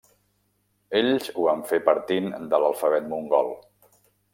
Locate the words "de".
2.55-2.65